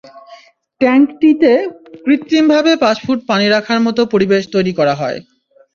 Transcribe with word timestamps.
ট্যাংকটিতে 0.81 1.51
কৃত্রিমভাবে 2.05 2.71
পাঁচ 2.83 2.97
ফুট 3.05 3.19
পানি 3.29 3.45
রাখার 3.47 3.79
মতো 3.85 4.01
পরিবেশ 4.13 4.43
তৈরি 4.53 4.73
করা 4.79 4.93
হয়। 5.01 5.17